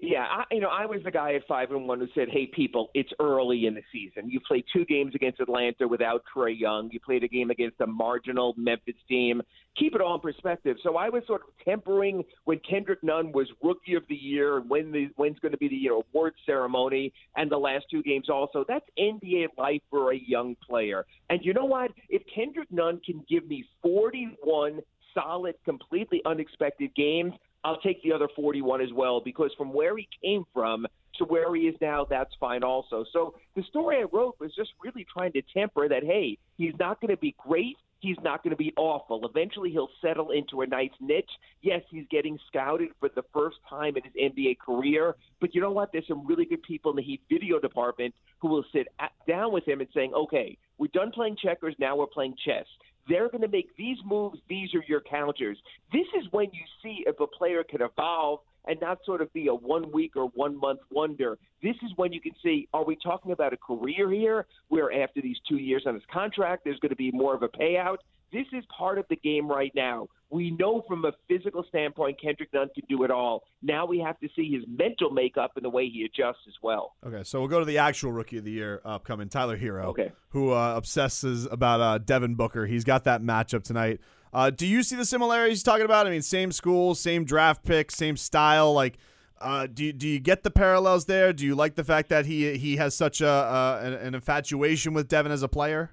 Yeah, 0.01 0.27
I, 0.31 0.45
you 0.53 0.61
know, 0.61 0.69
I 0.69 0.87
was 0.87 1.01
the 1.03 1.11
guy 1.11 1.35
at 1.35 1.45
five 1.49 1.73
and 1.73 1.89
one 1.89 1.99
who 1.99 2.07
said, 2.15 2.29
"Hey, 2.29 2.47
people, 2.47 2.89
it's 2.95 3.11
early 3.19 3.67
in 3.67 3.75
the 3.75 3.83
season. 3.91 4.31
You 4.31 4.39
played 4.47 4.65
two 4.73 4.85
games 4.85 5.13
against 5.17 5.41
Atlanta 5.41 5.89
without 5.89 6.23
Trae 6.33 6.57
Young. 6.57 6.89
You 6.93 7.01
played 7.01 7.25
a 7.25 7.29
game 7.29 7.51
against 7.51 7.81
a 7.81 7.87
marginal 7.87 8.55
Memphis 8.57 8.95
team. 9.09 9.43
Keep 9.77 9.97
it 9.97 10.01
all 10.01 10.15
in 10.15 10.21
perspective." 10.21 10.77
So 10.85 10.97
I 10.97 11.09
was 11.09 11.25
sort 11.27 11.43
of 11.43 11.49
tempering 11.65 12.23
when 12.45 12.61
Kendrick 12.61 13.03
Nunn 13.03 13.33
was 13.33 13.49
Rookie 13.61 13.95
of 13.95 14.05
the 14.09 14.15
Year 14.15 14.59
and 14.59 14.71
when 14.71 14.93
the 14.93 15.09
when's 15.17 15.41
going 15.41 15.53
to 15.53 15.59
be 15.59 15.67
the 15.67 15.75
you 15.75 15.89
know 15.91 16.05
award 16.15 16.35
ceremony 16.47 17.13
and 17.35 17.51
the 17.51 17.59
last 17.59 17.87
two 17.91 18.05
games 18.05 18.31
also. 18.31 18.65
That's 18.69 18.87
NBA 18.97 19.49
life 19.59 19.83
for 19.91 20.13
a 20.13 20.17
young 20.17 20.55
player. 20.65 21.07
And 21.29 21.41
you 21.45 21.53
know 21.55 21.65
what? 21.65 21.91
If 22.09 22.23
Kendrick 22.33 22.71
Nunn 22.71 23.01
can 23.05 23.25
give 23.29 23.49
me 23.49 23.65
forty-one 23.83 24.81
solid, 25.15 25.55
completely 25.65 26.23
unexpected 26.25 26.95
games. 26.95 27.33
I'll 27.69 27.81
take 27.81 28.03
the 28.03 28.13
other 28.13 28.29
41 28.35 28.81
as 28.81 28.93
well 28.95 29.21
because 29.21 29.51
from 29.59 29.75
where 29.75 29.95
he 29.97 30.09
came 30.25 30.45
from 30.55 30.87
to 31.17 31.25
where 31.25 31.55
he 31.55 31.63
is 31.63 31.77
now, 31.83 32.07
that's 32.09 32.33
fine 32.41 32.65
also. 32.65 33.05
So 33.13 33.35
the 33.57 33.63
story 33.65 33.99
I 33.99 34.05
wrote 34.11 34.37
was 34.41 34.55
just 34.57 34.71
really 34.83 35.07
trying 35.13 35.33
to 35.33 35.43
temper 35.53 35.87
that, 35.87 36.03
hey, 36.03 36.39
he's 36.57 36.73
not 36.79 36.99
going 37.01 37.11
to 37.11 37.19
be 37.19 37.35
great. 37.47 37.77
He's 38.01 38.17
not 38.23 38.43
going 38.43 38.53
to 38.53 38.57
be 38.57 38.73
awful. 38.79 39.29
Eventually, 39.29 39.71
he'll 39.71 39.91
settle 40.01 40.31
into 40.31 40.63
a 40.63 40.67
nice 40.67 40.93
niche. 41.01 41.31
Yes, 41.61 41.83
he's 41.91 42.07
getting 42.11 42.39
scouted 42.47 42.89
for 43.01 43.11
the 43.15 43.25
first 43.35 43.57
time 43.69 43.97
in 43.97 44.05
his 44.05 44.13
NBA 44.15 44.61
career. 44.61 45.17
But 45.41 45.55
you 45.55 45.61
know 45.61 45.73
what? 45.73 45.91
There's 45.93 46.07
some 46.07 46.27
really 46.27 46.47
good 46.47 46.63
people 46.63 46.93
in 46.93 46.97
the 46.97 47.03
Heat 47.03 47.21
video 47.29 47.59
department 47.59 48.15
who 48.39 48.49
will 48.49 48.65
sit 48.73 48.87
at, 48.99 49.11
down 49.27 49.53
with 49.53 49.67
him 49.67 49.81
and 49.81 49.89
saying, 49.93 50.15
okay, 50.15 50.57
we're 50.79 50.87
done 50.95 51.11
playing 51.11 51.37
checkers. 51.43 51.75
Now 51.79 51.97
we're 51.97 52.07
playing 52.07 52.37
chess. 52.47 52.67
They're 53.09 53.29
going 53.29 53.43
to 53.43 53.49
make 53.49 53.77
these 53.77 53.99
moves. 54.05 54.39
These 54.49 54.75
are 54.75 54.83
your 54.87 55.01
counters. 55.01 55.59
This 55.93 56.07
is 56.19 56.27
when 56.31 56.47
you 56.53 56.63
see 56.83 57.05
if 57.07 57.19
a 57.21 57.27
player 57.27 57.65
can 57.65 57.81
evolve 57.83 58.41
and 58.67 58.79
not 58.81 58.99
sort 59.05 59.23
of 59.23 59.33
be 59.33 59.49
a 59.49 59.55
one 59.55 59.91
week 59.93 60.15
or 60.15 60.27
one 60.35 60.59
month 60.59 60.81
wonder. 60.91 61.39
This 61.63 61.77
is 61.83 61.91
when 61.97 62.13
you 62.13 62.21
can 62.21 62.33
see 62.43 62.69
are 62.75 62.85
we 62.85 62.97
talking 63.03 63.33
about 63.33 63.53
a 63.53 63.57
career 63.57 64.11
here 64.11 64.47
where 64.69 65.03
after 65.03 65.23
these 65.23 65.39
two 65.49 65.57
years 65.57 65.85
on 65.87 65.95
his 65.95 66.03
contract, 66.13 66.65
there's 66.65 66.79
going 66.79 66.91
to 66.91 66.97
be 66.97 67.11
more 67.11 67.35
of 67.35 67.43
a 67.43 67.49
payout? 67.49 67.99
This 68.33 68.47
is 68.53 68.65
part 68.77 68.99
of 68.99 69.07
the 69.09 69.17
game 69.17 69.49
right 69.49 69.73
now. 69.75 70.09
We 70.31 70.51
know 70.51 70.85
from 70.87 71.07
a 71.07 71.13
physical 71.27 71.65
standpoint, 71.69 72.21
Kendrick 72.21 72.53
Nunn 72.53 72.69
can 72.75 72.85
do 72.89 73.03
it 73.05 73.11
all. 73.11 73.45
Now 73.63 73.87
we 73.87 73.99
have 74.01 74.21
to 74.21 74.29
see 74.37 74.53
his 74.53 74.65
mental 74.69 75.11
makeup 75.11 75.53
and 75.57 75.65
the 75.65 75.71
way 75.71 75.89
he 75.89 76.05
adjusts 76.05 76.43
as 76.47 76.55
well. 76.63 76.95
Okay, 77.07 77.23
so 77.25 77.41
we'll 77.41 77.49
go 77.49 77.61
to 77.61 77.65
the 77.65 77.79
actual 77.79 78.13
rookie 78.13 78.37
of 78.37 78.45
the 78.45 78.51
year 78.51 78.83
upcoming, 78.85 79.31
Tyler 79.31 79.57
Herro, 79.57 79.87
okay. 79.87 80.13
who 80.31 80.53
uh, 80.53 80.75
obsesses 80.77 81.47
about 81.51 81.81
uh, 81.81 81.97
Devin 81.97 82.35
Booker. 82.35 82.67
He's 82.67 82.85
got 82.85 83.05
that 83.05 83.23
matchup 83.23 83.65
tonight. 83.65 84.01
Uh, 84.31 84.51
do 84.51 84.67
you 84.67 84.83
see 84.83 84.97
the 84.97 85.07
similarities 85.07 85.59
he's 85.59 85.63
talking 85.63 85.87
about? 85.87 86.07
I 86.07 86.11
mean, 86.11 86.21
same 86.21 86.53
school, 86.53 86.95
same 86.95 87.25
draft 87.25 87.65
pick, 87.65 87.91
same 87.91 88.19
style. 88.19 88.75
Like, 88.75 88.99
uh, 89.41 89.67
do 89.67 89.85
you, 89.85 89.93
do 89.95 90.07
you 90.07 90.21
get 90.21 90.43
the 90.43 90.51
parallels 90.51 91.07
there? 91.07 91.33
Do 91.33 91.47
you 91.47 91.55
like 91.55 91.77
the 91.77 91.85
fact 91.85 92.11
that 92.11 92.27
he 92.27 92.59
he 92.59 92.77
has 92.77 92.95
such 92.95 93.23
a 93.23 93.29
uh, 93.29 93.81
an, 93.83 93.93
an 93.95 94.15
infatuation 94.15 94.93
with 94.93 95.09
Devin 95.09 95.33
as 95.33 95.43
a 95.43 95.49
player? 95.49 95.93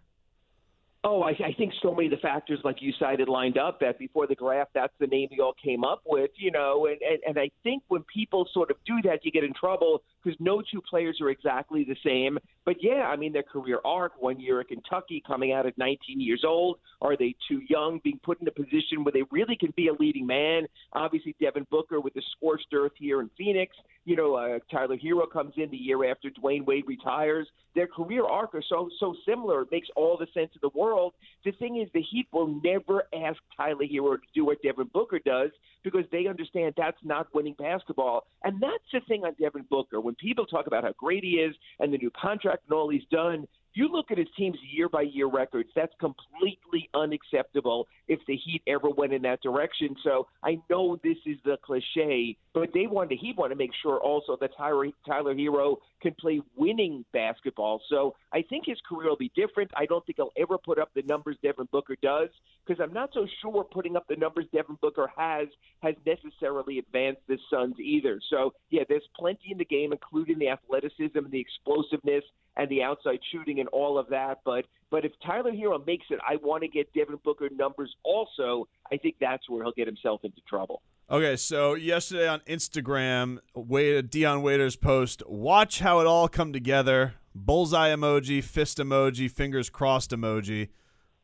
Oh, 1.07 1.21
I, 1.21 1.29
I 1.29 1.53
think 1.55 1.71
so 1.83 1.93
many 1.93 2.07
of 2.07 2.11
the 2.11 2.17
factors, 2.17 2.59
like 2.63 2.77
you 2.81 2.91
cited, 2.99 3.29
lined 3.29 3.59
up 3.59 3.79
that 3.79 3.99
before 3.99 4.25
the 4.25 4.33
draft, 4.33 4.71
that's 4.73 4.93
the 4.99 5.05
name 5.05 5.27
we 5.29 5.39
all 5.39 5.53
came 5.63 5.83
up 5.83 6.01
with, 6.03 6.31
you 6.35 6.49
know. 6.49 6.87
And, 6.87 6.97
and, 6.99 7.19
and 7.27 7.37
I 7.37 7.51
think 7.61 7.83
when 7.89 8.03
people 8.11 8.49
sort 8.51 8.71
of 8.71 8.77
do 8.87 8.95
that, 9.03 9.19
you 9.23 9.31
get 9.31 9.43
in 9.43 9.53
trouble 9.53 10.01
because 10.25 10.39
no 10.39 10.61
two 10.71 10.81
players 10.81 11.19
are 11.21 11.29
exactly 11.29 11.83
the 11.83 11.95
same. 12.03 12.37
But 12.65 12.77
yeah, 12.81 13.07
I 13.07 13.15
mean, 13.15 13.31
their 13.31 13.43
career 13.43 13.79
arc 13.85 14.13
one 14.19 14.39
year 14.39 14.59
at 14.59 14.69
Kentucky, 14.69 15.21
coming 15.25 15.51
out 15.51 15.65
at 15.65 15.77
19 15.77 16.19
years 16.19 16.43
old. 16.45 16.79
Are 17.01 17.15
they 17.15 17.35
too 17.47 17.61
young, 17.69 17.99
being 18.03 18.19
put 18.23 18.41
in 18.41 18.47
a 18.47 18.51
position 18.51 19.03
where 19.03 19.11
they 19.11 19.23
really 19.31 19.55
can 19.55 19.71
be 19.75 19.87
a 19.87 19.93
leading 19.93 20.25
man? 20.25 20.63
Obviously, 20.93 21.35
Devin 21.39 21.67
Booker 21.69 21.99
with 21.99 22.13
the 22.15 22.23
scorched 22.35 22.67
earth 22.73 22.93
here 22.97 23.21
in 23.21 23.29
Phoenix. 23.37 23.75
You 24.05 24.15
know, 24.15 24.35
uh, 24.35 24.59
Tyler 24.71 24.97
Herro 24.97 25.29
comes 25.31 25.53
in 25.57 25.69
the 25.69 25.77
year 25.77 26.09
after 26.09 26.29
Dwyane 26.29 26.65
Wade 26.65 26.85
retires. 26.87 27.47
Their 27.75 27.87
career 27.87 28.25
arc 28.25 28.55
are 28.55 28.63
so 28.67 28.89
so 28.99 29.15
similar. 29.27 29.63
It 29.63 29.67
makes 29.71 29.89
all 29.95 30.17
the 30.17 30.27
sense 30.33 30.51
in 30.53 30.59
the 30.61 30.77
world. 30.77 31.13
The 31.43 31.51
thing 31.51 31.81
is, 31.81 31.89
the 31.93 32.01
Heat 32.01 32.27
will 32.31 32.59
never 32.63 33.03
ask 33.13 33.37
Tyler 33.55 33.85
Herro 33.85 34.15
to 34.15 34.27
do 34.33 34.45
what 34.45 34.61
Devin 34.63 34.89
Booker 34.93 35.19
does 35.19 35.51
because 35.85 36.03
they 36.11 36.27
understand 36.27 36.73
that's 36.75 36.97
not 37.03 37.33
winning 37.33 37.55
basketball. 37.57 38.25
And 38.43 38.61
that's 38.61 38.83
the 38.91 38.99
thing 39.07 39.23
on 39.23 39.35
Devin 39.39 39.65
Booker. 39.69 40.01
When 40.01 40.15
people 40.15 40.45
talk 40.45 40.67
about 40.67 40.83
how 40.83 40.93
great 40.97 41.23
he 41.23 41.35
is 41.35 41.55
and 41.79 41.93
the 41.93 41.97
new 41.97 42.11
contract 42.11 42.63
and 42.67 42.77
all 42.77 42.89
he's 42.89 43.05
done, 43.09 43.47
you 43.75 43.89
look 43.91 44.09
at 44.09 44.17
his 44.17 44.27
team's 44.37 44.57
year 44.71 44.89
by 44.89 45.01
year 45.01 45.27
records, 45.27 45.69
that's 45.75 45.93
completely 45.99 46.89
unacceptable 46.93 47.87
if 48.07 48.19
the 48.27 48.35
Heat 48.35 48.61
ever 48.67 48.89
went 48.89 49.13
in 49.13 49.21
that 49.23 49.41
direction. 49.41 49.95
So 50.03 50.27
I 50.43 50.59
know 50.69 50.97
this 51.03 51.17
is 51.25 51.37
the 51.43 51.57
cliche, 51.63 52.37
but 52.53 52.69
they 52.73 52.87
want 52.87 53.09
to 53.09 53.15
he 53.15 53.33
want 53.37 53.51
to 53.51 53.55
make 53.55 53.71
sure 53.83 53.99
also 53.99 54.37
that 54.39 54.51
Tyler, 54.57 54.87
Tyler 55.05 55.35
Herro 55.35 55.77
can 56.01 56.15
play 56.19 56.41
winning 56.55 57.03
basketball. 57.13 57.81
So 57.89 58.15
I 58.33 58.43
think 58.49 58.65
his 58.65 58.77
career 58.87 59.09
will 59.09 59.17
be 59.17 59.31
different. 59.35 59.71
I 59.75 59.85
don't 59.85 60.05
think 60.05 60.17
he'll 60.17 60.31
ever 60.37 60.57
put 60.57 60.79
up 60.79 60.91
the 60.95 61.03
numbers 61.03 61.37
Devin 61.43 61.67
Booker 61.71 61.95
does 62.01 62.29
because 62.65 62.81
I'm 62.81 62.93
not 62.93 63.09
so 63.13 63.27
sure 63.41 63.63
putting 63.63 63.95
up 63.95 64.05
the 64.07 64.15
numbers 64.15 64.45
Devin 64.53 64.77
Booker 64.81 65.11
has 65.17 65.47
has 65.81 65.95
necessarily 66.05 66.79
advanced 66.79 67.21
the 67.27 67.37
Suns 67.51 67.75
either. 67.79 68.19
So 68.29 68.53
yeah, 68.69 68.83
there's 68.87 69.07
plenty 69.17 69.51
in 69.51 69.57
the 69.57 69.65
game, 69.65 69.91
including 69.91 70.39
the 70.39 70.49
athleticism 70.49 71.25
the 71.29 71.39
explosiveness 71.39 72.23
and 72.57 72.69
the 72.69 72.83
outside 72.83 73.19
shooting 73.31 73.59
and 73.59 73.64
all 73.67 73.97
of 73.97 74.09
that. 74.09 74.39
But 74.45 74.65
but 74.89 75.05
if 75.05 75.11
Tyler 75.25 75.51
Herro 75.51 75.85
makes 75.85 76.05
it, 76.09 76.19
I 76.27 76.37
want 76.37 76.63
to 76.63 76.67
get 76.67 76.91
Devin 76.93 77.19
Booker 77.23 77.49
numbers 77.49 77.93
also. 78.03 78.67
I 78.91 78.97
think 78.97 79.15
that's 79.19 79.49
where 79.49 79.63
he'll 79.63 79.73
get 79.73 79.87
himself 79.87 80.21
into 80.23 80.41
trouble. 80.47 80.81
Okay, 81.09 81.35
so 81.35 81.75
yesterday 81.75 82.27
on 82.27 82.39
Instagram, 82.41 83.37
Wade, 83.53 84.09
Dion 84.09 84.41
Waiters 84.41 84.75
post, 84.75 85.21
watch 85.27 85.79
how 85.79 85.99
it 85.99 86.07
all 86.07 86.27
come 86.27 86.51
together. 86.51 87.15
Bullseye 87.35 87.89
emoji, 87.89 88.43
fist 88.43 88.79
emoji, 88.79 89.29
fingers 89.29 89.69
crossed 89.69 90.11
emoji. 90.11 90.69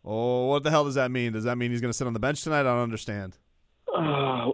Oh, 0.05 0.47
what 0.47 0.63
the 0.63 0.69
hell 0.69 0.83
does 0.83 0.95
that 0.95 1.09
mean? 1.09 1.33
Does 1.33 1.45
that 1.45 1.57
mean 1.57 1.71
he's 1.71 1.81
going 1.81 1.89
to 1.89 1.97
sit 1.97 2.05
on 2.05 2.13
the 2.13 2.19
bench 2.19 2.43
tonight? 2.43 2.61
I 2.61 2.63
don't 2.63 2.79
understand. 2.79 3.37
Uh, 3.87 4.51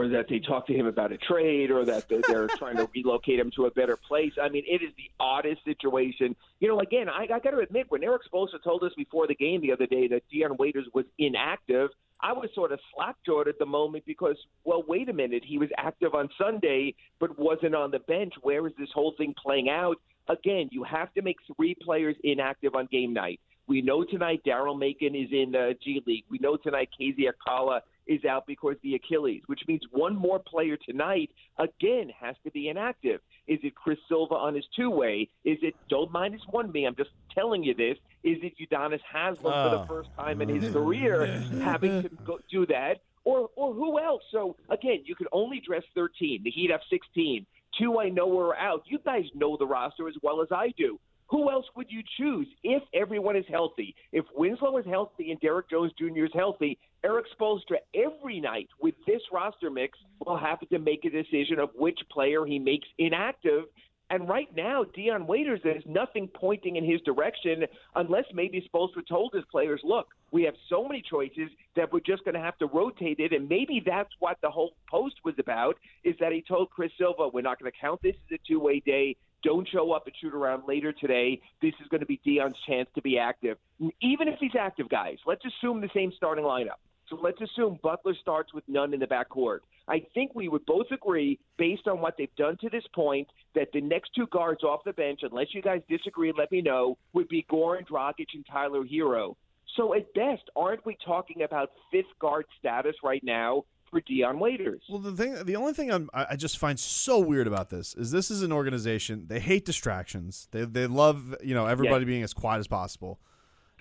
or 0.00 0.08
that 0.08 0.28
they 0.28 0.38
talk 0.38 0.66
to 0.66 0.72
him 0.72 0.86
about 0.86 1.12
a 1.12 1.18
trade, 1.18 1.70
or 1.70 1.84
that 1.84 2.08
they're 2.08 2.48
trying 2.56 2.76
to 2.76 2.88
relocate 2.94 3.38
him 3.38 3.50
to 3.54 3.66
a 3.66 3.70
better 3.70 3.98
place. 3.98 4.32
I 4.40 4.48
mean, 4.48 4.64
it 4.66 4.82
is 4.82 4.90
the 4.96 5.10
oddest 5.20 5.62
situation. 5.62 6.34
You 6.58 6.68
know, 6.68 6.80
again, 6.80 7.10
I, 7.10 7.24
I 7.24 7.38
got 7.38 7.50
to 7.50 7.58
admit, 7.58 7.86
when 7.90 8.02
Erik 8.02 8.22
Spoelstra 8.32 8.62
told 8.64 8.82
us 8.82 8.92
before 8.96 9.26
the 9.26 9.34
game 9.34 9.60
the 9.60 9.72
other 9.72 9.86
day 9.86 10.08
that 10.08 10.22
Dion 10.30 10.56
Waiters 10.56 10.86
was 10.94 11.04
inactive, 11.18 11.90
I 12.18 12.32
was 12.32 12.48
sort 12.54 12.72
of 12.72 12.80
slack-jawed 12.94 13.46
at 13.46 13.58
the 13.58 13.66
moment 13.66 14.04
because, 14.06 14.36
well, 14.64 14.82
wait 14.88 15.10
a 15.10 15.12
minute, 15.12 15.42
he 15.44 15.58
was 15.58 15.68
active 15.76 16.14
on 16.14 16.30
Sunday 16.38 16.94
but 17.18 17.38
wasn't 17.38 17.74
on 17.74 17.90
the 17.90 17.98
bench. 17.98 18.32
Where 18.40 18.66
is 18.66 18.72
this 18.78 18.88
whole 18.94 19.12
thing 19.18 19.34
playing 19.42 19.68
out? 19.68 19.96
Again, 20.28 20.70
you 20.72 20.82
have 20.84 21.12
to 21.14 21.22
make 21.22 21.36
three 21.56 21.74
players 21.74 22.16
inactive 22.24 22.74
on 22.74 22.88
game 22.90 23.12
night. 23.12 23.40
We 23.66 23.82
know 23.82 24.04
tonight 24.04 24.42
Daryl 24.46 24.78
Macon 24.78 25.14
is 25.14 25.28
in 25.30 25.54
uh, 25.54 25.74
G 25.82 26.02
League. 26.06 26.24
We 26.30 26.38
know 26.38 26.56
tonight 26.56 26.88
KZ 26.98 27.18
Okpala 27.18 27.80
is 28.10 28.24
out 28.24 28.44
because 28.44 28.74
the 28.82 28.96
Achilles, 28.96 29.42
which 29.46 29.60
means 29.68 29.82
one 29.92 30.16
more 30.16 30.40
player 30.40 30.76
tonight 30.76 31.30
again 31.58 32.10
has 32.20 32.34
to 32.44 32.50
be 32.50 32.68
inactive. 32.68 33.20
Is 33.46 33.60
it 33.62 33.76
Chris 33.76 33.98
Silva 34.08 34.34
on 34.34 34.56
his 34.56 34.64
two 34.74 34.90
way? 34.90 35.28
Is 35.44 35.58
it 35.62 35.76
don't 35.88 36.10
minus 36.10 36.42
one 36.50 36.72
me? 36.72 36.86
I'm 36.86 36.96
just 36.96 37.10
telling 37.32 37.62
you 37.62 37.72
this. 37.72 37.96
Is 38.24 38.38
it 38.42 38.54
Udonis 38.60 39.00
Haslem 39.10 39.52
oh. 39.54 39.64
for 39.64 39.76
the 39.76 39.82
ah. 39.82 39.86
first 39.86 40.08
time 40.18 40.42
in 40.42 40.48
his 40.48 40.64
mm-hmm. 40.64 40.72
career 40.72 41.18
mm-hmm. 41.20 41.60
having 41.60 42.02
to 42.02 42.08
go 42.26 42.40
do 42.50 42.66
that? 42.66 43.00
Or 43.22 43.48
or 43.54 43.72
who 43.72 44.00
else? 44.00 44.22
So 44.32 44.56
again, 44.68 45.02
you 45.04 45.14
can 45.14 45.28
only 45.30 45.62
dress 45.64 45.84
13. 45.94 46.42
The 46.42 46.50
Heat 46.50 46.70
have 46.72 46.80
16. 46.90 47.46
Two 47.78 48.00
I 48.00 48.08
know 48.08 48.36
are 48.40 48.56
out. 48.56 48.82
You 48.86 48.98
guys 49.04 49.26
know 49.36 49.56
the 49.56 49.66
roster 49.66 50.08
as 50.08 50.16
well 50.20 50.42
as 50.42 50.48
I 50.50 50.74
do 50.76 50.98
Who 51.30 51.50
else 51.50 51.66
would 51.76 51.86
you 51.90 52.02
choose 52.18 52.48
if 52.64 52.82
everyone 52.92 53.36
is 53.36 53.44
healthy? 53.48 53.94
If 54.12 54.24
Winslow 54.34 54.78
is 54.78 54.86
healthy 54.86 55.30
and 55.30 55.40
Derrick 55.40 55.70
Jones 55.70 55.92
Jr. 55.96 56.24
is 56.24 56.32
healthy, 56.34 56.76
Erik 57.04 57.26
Spoelstra 57.38 57.76
every 57.94 58.40
night 58.40 58.68
with 58.80 58.94
this 59.06 59.22
roster 59.32 59.70
mix 59.70 59.98
will 60.26 60.36
have 60.36 60.60
to 60.68 60.78
make 60.78 61.04
a 61.04 61.10
decision 61.10 61.60
of 61.60 61.70
which 61.76 61.98
player 62.10 62.44
he 62.44 62.58
makes 62.58 62.88
inactive 62.98 63.64
and 64.10 64.28
right 64.28 64.48
now, 64.56 64.84
Dion 64.92 65.24
Waiters, 65.24 65.60
there's 65.62 65.84
nothing 65.86 66.28
pointing 66.34 66.74
in 66.74 66.84
his 66.84 67.00
direction 67.02 67.64
unless 67.94 68.24
maybe 68.34 68.68
Spoelstra 68.68 69.06
told 69.08 69.32
his 69.32 69.44
players, 69.52 69.80
look, 69.84 70.08
we 70.32 70.42
have 70.42 70.54
so 70.68 70.86
many 70.86 71.00
choices 71.00 71.48
that 71.76 71.92
we're 71.92 72.00
just 72.00 72.24
going 72.24 72.34
to 72.34 72.40
have 72.40 72.58
to 72.58 72.66
rotate 72.66 73.20
it. 73.20 73.32
And 73.32 73.48
maybe 73.48 73.80
that's 73.84 74.10
what 74.18 74.36
the 74.42 74.50
whole 74.50 74.72
post 74.90 75.14
was 75.24 75.34
about, 75.38 75.76
is 76.02 76.16
that 76.18 76.32
he 76.32 76.42
told 76.42 76.70
Chris 76.70 76.90
Silva, 76.98 77.28
we're 77.28 77.42
not 77.42 77.60
going 77.60 77.70
to 77.70 77.78
count 77.80 78.00
this 78.02 78.16
as 78.32 78.38
a 78.42 78.48
two-way 78.48 78.80
day. 78.80 79.16
Don't 79.42 79.66
show 79.68 79.92
up 79.92 80.06
and 80.06 80.14
shoot 80.20 80.34
around 80.34 80.64
later 80.68 80.92
today. 80.92 81.40
This 81.62 81.72
is 81.80 81.88
going 81.88 82.00
to 82.00 82.06
be 82.06 82.20
Dion's 82.24 82.56
chance 82.66 82.88
to 82.94 83.02
be 83.02 83.18
active. 83.18 83.56
Even 84.02 84.28
if 84.28 84.38
he's 84.38 84.54
active, 84.58 84.88
guys, 84.88 85.16
let's 85.26 85.42
assume 85.44 85.80
the 85.80 85.90
same 85.94 86.12
starting 86.16 86.44
lineup. 86.44 86.78
So 87.08 87.18
let's 87.20 87.40
assume 87.40 87.80
Butler 87.82 88.14
starts 88.20 88.54
with 88.54 88.62
Nunn 88.68 88.94
in 88.94 89.00
the 89.00 89.06
backcourt. 89.06 89.60
I 89.88 90.06
think 90.14 90.32
we 90.34 90.48
would 90.48 90.64
both 90.66 90.86
agree, 90.92 91.40
based 91.58 91.88
on 91.88 92.00
what 92.00 92.14
they've 92.16 92.34
done 92.36 92.56
to 92.60 92.70
this 92.70 92.84
point, 92.94 93.26
that 93.56 93.68
the 93.72 93.80
next 93.80 94.10
two 94.14 94.28
guards 94.28 94.62
off 94.62 94.84
the 94.84 94.92
bench, 94.92 95.20
unless 95.22 95.48
you 95.52 95.60
guys 95.60 95.80
disagree, 95.88 96.32
let 96.36 96.52
me 96.52 96.62
know, 96.62 96.96
would 97.12 97.28
be 97.28 97.44
Goran 97.50 97.84
Dragic 97.88 98.26
and 98.34 98.46
Tyler 98.46 98.84
Herro. 98.84 99.34
So 99.76 99.94
at 99.94 100.12
best, 100.14 100.42
aren't 100.54 100.86
we 100.86 100.96
talking 101.04 101.42
about 101.42 101.72
fifth 101.90 102.16
guard 102.20 102.44
status 102.58 102.94
right 103.02 103.24
now 103.24 103.64
for 103.90 104.00
Dion 104.00 104.38
Waiters? 104.38 104.82
Well, 104.88 105.00
the 105.00 105.12
thing, 105.12 105.44
the 105.44 105.56
only 105.56 105.72
thing 105.72 105.90
I'm, 105.90 106.08
I 106.14 106.36
just 106.36 106.58
find 106.58 106.78
so 106.78 107.18
weird 107.18 107.46
about 107.46 107.70
this 107.70 107.94
is 107.94 108.10
this 108.10 108.30
is 108.30 108.42
an 108.42 108.52
organization 108.52 109.26
they 109.28 109.40
hate 109.40 109.64
distractions. 109.64 110.48
They 110.50 110.64
they 110.64 110.86
love 110.86 111.36
you 111.42 111.54
know 111.54 111.66
everybody 111.66 112.04
being 112.04 112.22
as 112.22 112.32
quiet 112.32 112.58
as 112.58 112.66
possible. 112.66 113.18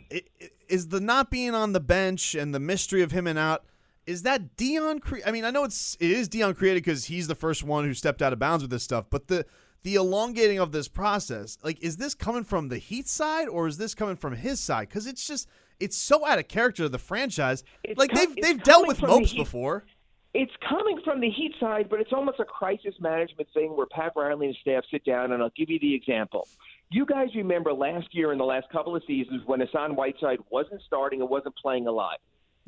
It, 0.09 0.29
it, 0.39 0.53
is 0.67 0.87
the 0.87 0.99
not 0.99 1.29
being 1.29 1.53
on 1.53 1.73
the 1.73 1.79
bench 1.79 2.33
and 2.33 2.53
the 2.53 2.59
mystery 2.59 3.03
of 3.03 3.11
him 3.11 3.27
and 3.27 3.37
out 3.37 3.65
is 4.09 4.23
that 4.23 4.57
Dion? 4.57 4.99
Cre- 4.99 5.19
I 5.23 5.31
mean, 5.31 5.45
I 5.45 5.51
know 5.51 5.63
it's 5.63 5.95
it 5.99 6.09
is 6.09 6.27
Dion 6.27 6.55
created 6.55 6.83
because 6.83 7.05
he's 7.05 7.27
the 7.27 7.35
first 7.35 7.63
one 7.63 7.85
who 7.85 7.93
stepped 7.93 8.23
out 8.23 8.33
of 8.33 8.39
bounds 8.39 8.63
with 8.63 8.71
this 8.71 8.81
stuff, 8.81 9.05
but 9.11 9.27
the 9.27 9.45
the 9.83 9.95
elongating 9.95 10.59
of 10.59 10.71
this 10.71 10.87
process, 10.87 11.59
like, 11.63 11.81
is 11.81 11.97
this 11.97 12.15
coming 12.15 12.43
from 12.43 12.69
the 12.69 12.79
Heat 12.79 13.07
side 13.07 13.47
or 13.47 13.67
is 13.67 13.77
this 13.77 13.93
coming 13.93 14.15
from 14.15 14.35
his 14.35 14.59
side? 14.59 14.89
Because 14.89 15.05
it's 15.05 15.27
just 15.27 15.47
it's 15.79 15.95
so 15.95 16.25
out 16.25 16.39
of 16.39 16.47
character 16.47 16.85
of 16.85 16.91
the 16.91 16.97
franchise. 16.97 17.63
It's 17.83 17.99
like 17.99 18.09
com- 18.11 18.17
they've 18.17 18.43
they've 18.43 18.63
dealt 18.63 18.87
with 18.87 18.97
the 18.97 19.07
mopes 19.07 19.31
Heat. 19.31 19.37
before. 19.37 19.85
It's 20.33 20.51
coming 20.67 21.01
from 21.03 21.21
the 21.21 21.29
Heat 21.29 21.55
side, 21.59 21.87
but 21.89 21.99
it's 21.99 22.13
almost 22.13 22.39
a 22.39 22.45
crisis 22.45 22.93
management 22.99 23.49
thing 23.53 23.75
where 23.75 23.87
Pat 23.87 24.13
Riley 24.15 24.45
and 24.45 24.55
his 24.55 24.61
staff 24.61 24.83
sit 24.91 25.03
down, 25.03 25.31
and 25.31 25.41
I'll 25.41 25.51
give 25.55 25.71
you 25.71 25.79
the 25.79 25.95
example. 25.95 26.47
You 26.91 27.05
guys 27.05 27.29
remember 27.35 27.73
last 27.73 28.07
year 28.11 28.31
and 28.31 28.39
the 28.39 28.45
last 28.45 28.69
couple 28.71 28.95
of 28.95 29.01
seasons 29.07 29.41
when 29.47 29.59
Hassan 29.59 29.95
Whiteside 29.95 30.39
wasn't 30.51 30.81
starting 30.85 31.21
and 31.21 31.29
wasn't 31.29 31.55
playing 31.55 31.87
a 31.87 31.91
lot. 31.91 32.19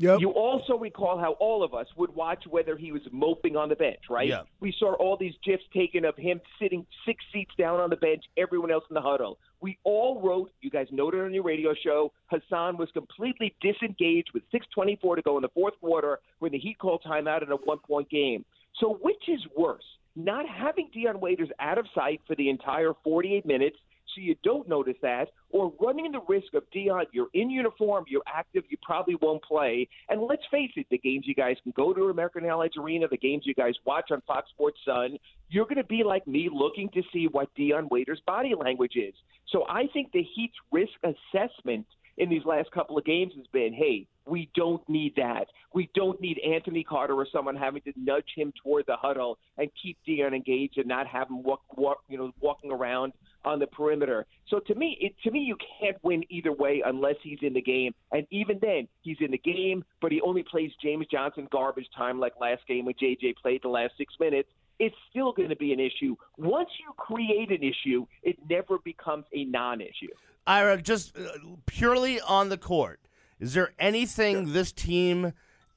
Yep. 0.01 0.20
You 0.20 0.29
also 0.31 0.77
recall 0.77 1.20
how 1.20 1.34
all 1.34 1.63
of 1.63 1.75
us 1.75 1.86
would 1.96 2.15
watch 2.15 2.46
whether 2.50 2.75
he 2.75 2.91
was 2.91 3.03
moping 3.12 3.55
on 3.55 3.70
the 3.70 3.75
bench, 3.75 4.00
right? 4.10 4.27
Yeah. 4.27 4.41
We 4.60 4.74
saw 4.79 4.93
all 4.93 5.15
these 5.15 5.36
gifs 5.46 5.63
taken 5.74 6.05
of 6.05 6.15
him 6.17 6.41
sitting 6.60 6.88
six 7.05 7.24
seats 7.31 7.51
down 7.55 7.79
on 7.79 7.91
the 7.91 7.96
bench, 7.98 8.24
everyone 8.36 8.72
else 8.72 8.84
in 8.89 8.96
the 8.96 9.01
huddle. 9.01 9.38
We 9.62 9.77
all 9.84 10.20
wrote, 10.20 10.51
you 10.62 10.72
guys 10.72 10.88
noted 10.91 11.22
on 11.22 11.34
your 11.36 11.43
radio 11.43 11.75
show, 11.75 12.12
Hassan 12.31 12.77
was 12.77 12.89
completely 12.93 13.55
disengaged 13.62 14.31
with 14.34 14.41
6.24 14.51 15.17
to 15.17 15.22
go 15.22 15.38
in 15.38 15.43
the 15.43 15.50
fourth 15.50 15.79
quarter 15.79 16.20
when 16.39 16.51
the 16.51 16.58
Heat 16.58 16.79
called 16.79 17.03
timeout 17.05 17.43
in 17.43 17.51
a 17.51 17.58
one 17.58 17.77
point 17.77 18.10
game. 18.10 18.43
So, 18.79 18.98
which 19.01 19.29
is 19.29 19.41
worse? 19.55 19.84
Not 20.15 20.46
having 20.50 20.89
Dion 20.91 21.20
Waiters 21.20 21.50
out 21.60 21.77
of 21.77 21.86
sight 21.93 22.22
for 22.25 22.36
the 22.36 22.50
entire 22.50 22.93
48 23.03 23.46
minutes 23.46 23.77
so 24.13 24.22
you 24.22 24.36
don't 24.44 24.68
notice 24.68 24.98
that, 25.01 25.30
or 25.50 25.74
running 25.80 26.12
the 26.12 26.22
risk 26.27 26.53
of 26.53 26.63
Dion, 26.72 27.06
you're 27.12 27.30
in 27.34 27.50
uniform, 27.50 28.06
you're 28.08 28.24
active, 28.27 28.63
you 28.70 28.77
probably 28.82 29.15
won't 29.22 29.44
play. 29.44 29.88
And 30.10 30.22
let's 30.22 30.44
face 30.51 30.72
it, 30.75 30.88
the 30.89 30.98
games 30.98 31.25
you 31.27 31.36
guys 31.36 31.58
can 31.63 31.74
go 31.75 31.94
to 31.94 32.10
American 32.10 32.46
Airlines 32.46 32.77
Arena, 32.77 33.08
the 33.08 33.18
games 33.18 33.44
you 33.46 33.53
guys 33.53 33.74
watch 33.86 34.12
on 34.12 34.22
Fox 34.27 34.50
Sports 34.50 34.80
Sun, 34.86 35.18
you're 35.50 35.65
going 35.65 35.77
to 35.77 35.84
be 35.84 36.03
like 36.03 36.27
me 36.27 36.50
looking 36.51 36.89
to 36.89 37.01
see 37.12 37.27
what 37.32 37.53
Dion 37.56 37.88
Waiters' 37.91 38.22
body 38.25 38.53
language 38.58 38.96
is. 38.96 39.13
So 39.50 39.65
I 39.68 39.88
think 39.94 40.12
the 40.12 40.24
Heat's 40.36 40.56
risk 40.72 40.94
assessment 41.03 41.86
in 42.18 42.30
these 42.30 42.46
last 42.46 42.72
couple 42.72 42.98
of 42.98 43.06
games 43.06 43.34
has 43.36 43.48
been, 43.48 43.74
hey, 43.74 44.08
we 44.25 44.50
don't 44.56 44.88
need 44.88 45.16
that. 45.18 45.48
We 45.74 45.90
don't 45.96 46.20
need 46.22 46.40
Anthony 46.40 46.84
Carter 46.84 47.13
or 47.16 47.28
someone 47.32 47.56
having 47.56 47.82
to 47.84 47.94
nudge 47.96 48.30
him 48.36 48.54
toward 48.62 48.86
the 48.88 48.96
huddle 48.96 49.38
and 49.58 49.70
keep 49.82 49.98
Dion 50.06 50.34
engaged 50.34 50.78
and 50.78 50.88
not 50.88 51.08
have 51.08 51.30
him 51.30 51.44
walk, 51.44 51.62
walk 51.75 52.00
you 52.08 52.18
know, 52.18 52.32
walking 52.40 52.72
around 52.72 53.13
on 53.44 53.60
the 53.60 53.68
perimeter. 53.68 54.25
So 54.48 54.60
to 54.60 54.75
me, 54.75 54.98
it, 55.01 55.16
to 55.24 55.32
me, 55.32 55.40
you 55.40 55.58
can't 55.80 55.98
win 56.04 56.24
either 56.30 56.51
way 56.51 56.84
unless 56.86 57.16
he's 57.24 57.40
in 57.42 57.54
the 57.54 57.62
game. 57.62 57.94
And 58.12 58.28
even 58.30 58.60
then, 58.62 58.88
he's 59.01 59.18
in 59.20 59.32
the 59.32 59.38
game, 59.38 59.84
but 60.01 60.12
he 60.12 60.22
only 60.22 60.44
plays 60.44 60.72
James 60.82 61.08
Johnson 61.12 61.48
garbage 61.51 61.88
time 61.96 62.20
like 62.20 62.34
last 62.40 62.62
game 62.68 62.86
when 62.86 62.96
JJ 62.96 63.36
played 63.42 63.62
the 63.63 63.70
last 63.70 63.94
six 63.98 64.13
minutes. 64.20 64.50
It's 64.80 64.96
still 65.10 65.32
going 65.32 65.50
to 65.50 65.56
be 65.56 65.74
an 65.74 65.80
issue. 65.80 66.16
Once 66.38 66.70
you 66.80 66.94
create 66.98 67.51
an 67.51 67.63
issue, 67.63 68.06
it 68.24 68.38
never 68.50 68.80
becomes 68.84 69.25
a 69.34 69.46
non-issue. 69.46 70.08
Ira, 70.48 70.82
just 70.82 71.18
uh, 71.18 71.22
purely 71.68 72.20
on 72.20 72.50
the 72.50 72.58
court, 72.58 73.00
is 73.41 73.55
there 73.55 73.74
anything 73.79 74.53
this 74.53 74.71
team 74.71 75.33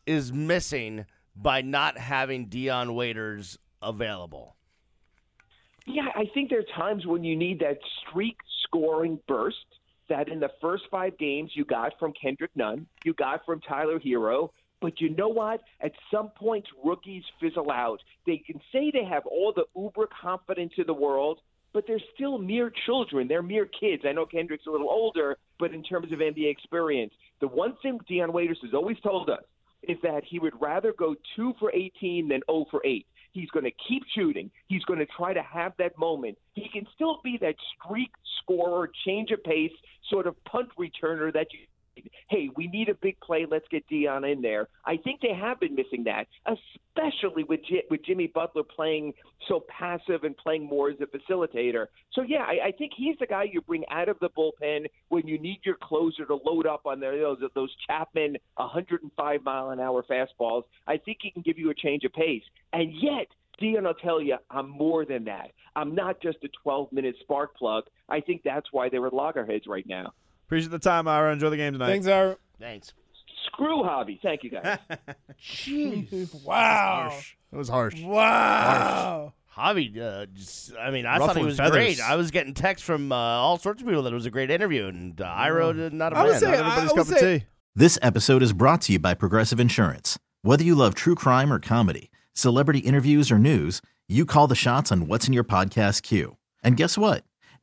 is 0.07 0.33
missing 0.33 1.07
by 1.35 1.63
not 1.63 1.97
having 1.97 2.47
Dion 2.47 2.95
Waiters 2.95 3.59
available? 3.81 4.55
Yeah, 5.87 6.09
I 6.15 6.27
think 6.35 6.51
there 6.51 6.61
are 6.61 6.79
times 6.79 7.07
when 7.07 7.25
you 7.25 7.35
need 7.35 7.61
that 7.61 7.79
streak 8.03 8.37
scoring 8.63 9.19
burst 9.27 9.65
that 10.11 10.29
in 10.29 10.41
the 10.41 10.51
first 10.61 10.85
five 10.91 11.17
games 11.17 11.53
you 11.55 11.65
got 11.65 11.99
from 11.99 12.13
Kendrick 12.13 12.51
Nunn, 12.55 12.87
you 13.03 13.15
got 13.15 13.45
from 13.47 13.61
Tyler 13.63 13.99
Herro. 13.99 14.51
But 14.83 15.01
you 15.01 15.17
know 15.17 15.29
what? 15.29 15.63
At 15.81 15.93
some 16.11 16.29
point, 16.29 16.67
rookies 16.85 17.25
fizzle 17.41 17.71
out. 17.71 18.01
They 18.27 18.37
can 18.37 18.61
say 18.71 18.91
they 18.91 19.05
have 19.05 19.25
all 19.25 19.55
the 19.55 19.65
uber 19.75 20.07
confidence 20.21 20.75
in 20.77 20.87
the 20.87 20.93
world, 20.93 21.41
but 21.73 21.87
they're 21.87 22.01
still 22.15 22.37
mere 22.37 22.71
children. 22.85 23.27
They're 23.27 23.43
mere 23.43 23.65
kids. 23.65 24.03
I 24.07 24.13
know 24.13 24.27
Kendrick's 24.27 24.67
a 24.67 24.71
little 24.71 24.91
older, 24.91 25.39
but 25.59 25.73
in 25.73 25.83
terms 25.83 26.13
of 26.13 26.19
NBA 26.19 26.51
experience, 26.51 27.15
the 27.45 27.49
one 27.49 27.75
thing 27.83 28.01
Dion 28.09 28.33
Waiters 28.33 28.57
has 28.63 28.73
always 28.73 28.99
told 29.01 29.29
us 29.29 29.43
is 29.83 29.99
that 30.03 30.23
he 30.27 30.39
would 30.39 30.55
rather 30.63 30.95
go 30.95 31.15
two 31.37 31.53
for 31.59 31.71
18 31.75 32.27
than 32.29 32.41
0 32.51 32.65
for 32.71 32.81
8. 32.87 33.07
He's 33.33 33.51
going 33.51 33.67
to 33.67 33.71
keep 33.87 34.03
shooting. 34.15 34.51
He's 34.69 34.83
going 34.85 34.99
to 34.99 35.07
try 35.15 35.35
to 35.35 35.43
have 35.43 35.75
that 35.77 35.99
moment. 35.99 36.39
He 36.55 36.71
can 36.73 36.87
still 36.95 37.21
be 37.23 37.37
that 37.43 37.57
streak 37.77 38.09
scorer, 38.41 38.91
change 39.05 39.31
of 39.31 39.45
pace, 39.45 39.73
sort 40.09 40.27
of 40.27 40.43
punt 40.45 40.71
returner 40.79 41.31
that 41.35 41.49
you. 41.53 41.67
Hey, 42.29 42.49
we 42.57 42.67
need 42.69 42.89
a 42.89 42.95
big 42.95 43.19
play. 43.21 43.47
Let's 43.49 43.67
get 43.71 43.87
Dion 43.89 44.25
in 44.25 44.43
there. 44.43 44.69
I 44.85 44.97
think 44.97 45.21
they 45.21 45.35
have 45.35 45.61
been 45.61 45.75
missing 45.75 46.05
that, 46.05 46.27
especially 46.47 47.45
with 47.45 47.61
J- 47.65 47.85
with 47.91 48.05
Jimmy 48.05 48.27
Butler 48.27 48.63
playing 48.63 49.13
so 49.49 49.65
passive 49.69 50.25
and 50.25 50.37
playing 50.37 50.65
more 50.65 50.91
as 50.91 50.97
a 51.01 51.07
facilitator. 51.07 51.87
So 52.13 52.23
yeah, 52.23 52.43
I, 52.43 52.69
I 52.69 52.73
think 52.73 52.93
he's 52.97 53.17
the 53.19 53.27
guy 53.27 53.45
you 53.45 53.61
bring 53.61 53.85
out 53.91 54.09
of 54.09 54.19
the 54.21 54.31
bullpen 54.31 54.87
when 55.09 55.27
you 55.27 55.39
need 55.39 55.61
your 55.65 55.77
closer 55.83 56.25
to 56.25 56.35
load 56.35 56.67
up 56.67 56.87
on 56.87 57.01
their, 57.01 57.19
those 57.19 57.39
those 57.55 57.75
Chapman 57.87 58.37
105 58.57 59.45
mile 59.45 59.71
an 59.71 59.81
hour 59.81 60.03
fastballs. 60.03 60.65
I 60.87 60.97
think 60.97 61.19
he 61.23 61.31
can 61.31 61.43
give 61.43 61.59
you 61.59 61.71
a 61.71 61.75
change 61.75 62.05
of 62.05 62.13
pace, 62.13 62.45
and 62.73 62.93
yet. 63.01 63.29
Dion 63.61 63.87
I'll 63.87 63.95
tell 63.95 64.21
you, 64.21 64.37
I'm 64.51 64.69
more 64.69 65.05
than 65.05 65.27
that. 65.27 65.53
I'm 65.77 65.95
not 65.95 66.21
just 66.21 66.39
a 66.43 66.49
12 66.65 66.93
minute 66.93 67.15
spark 67.21 67.57
plug. 67.57 67.85
I 68.09 68.21
think 68.21 68.43
that's 68.43 68.67
why 68.73 68.89
they're 68.89 69.07
at 69.07 69.15
loggerheads 69.15 69.69
right 69.69 69.87
now. 69.87 70.13
Appreciate 70.47 70.71
the 70.71 70.79
time, 70.79 71.09
Ira. 71.09 71.33
Enjoy 71.33 71.51
the 71.51 71.57
game 71.57 71.73
tonight. 71.73 71.87
Thanks, 71.89 72.07
Ira. 72.07 72.37
Thanks. 72.61 72.93
Screw 73.47 73.83
Javi. 73.83 74.21
Thank 74.21 74.43
you, 74.45 74.51
guys. 74.51 74.79
Jeez. 75.43 76.35
Wow. 76.45 77.09
Harsh. 77.11 77.37
It 77.53 77.57
was 77.57 77.69
harsh. 77.69 78.03
Wow. 78.03 79.33
Javi, 79.57 79.97
uh, 80.01 80.27
just, 80.35 80.73
I 80.77 80.91
mean, 80.91 81.07
I 81.07 81.19
thought 81.19 81.37
he 81.37 81.45
was 81.45 81.57
feathers. 81.57 81.73
great. 81.73 82.01
I 82.01 82.17
was 82.17 82.33
getting 82.33 82.55
texts 82.55 82.85
from 82.85 83.13
uh, 83.13 83.15
all 83.17 83.57
sorts 83.59 83.81
of 83.83 83.87
people 83.89 84.03
that 84.03 84.11
it 84.13 84.15
was 84.15 84.27
a 84.27 84.31
great 84.31 84.51
interview, 84.51 84.87
and 84.87 85.21
uh, 85.21 85.25
Ira 85.25 85.73
did 85.73 85.93
not 85.93 86.13
a 86.13 86.17
I 86.17 86.23
would 86.25 86.31
fan. 86.33 86.41
say- 86.41 86.47
Not 86.51 86.55
everybody's 86.59 86.79
I 86.91 86.93
would 86.95 86.97
cup 87.07 87.09
of 87.15 87.19
say- 87.19 87.39
tea. 87.39 87.45
This 87.77 87.99
episode 88.03 88.43
is 88.43 88.53
brought 88.53 88.83
to 88.83 88.93
you 88.93 88.99
by 88.99 89.15
Progressive 89.15 89.59
Insurance. 89.61 90.19
Whether 90.43 90.63
you 90.65 90.75
love 90.75 90.95
true 90.95 91.15
crime 91.15 91.53
or 91.53 91.59
comedy, 91.61 92.11
celebrity 92.33 92.81
interviews 92.81 93.31
or 93.33 93.39
news, 93.39 93.81
you 94.09 94.27
call 94.27 94.47
the 94.49 94.55
shots 94.57 94.91
on 94.93 95.07
what's 95.09 95.27
in 95.29 95.33
your 95.33 95.45
podcast 95.45 96.03
queue. 96.03 96.37
And 96.63 96.77
guess 96.77 96.99
what? 96.99 97.25